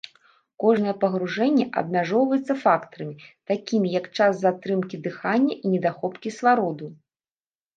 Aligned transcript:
Кожнае 0.61 0.93
пагружэнне 1.03 1.65
абмяжоўваецца 1.81 2.53
фактарамі, 2.63 3.15
такімі 3.51 3.87
як 3.99 4.09
час 4.17 4.33
затрымкі 4.43 4.95
дыхання 5.09 5.53
і 5.63 5.75
недахоп 5.75 6.13
кіслароду. 6.25 6.87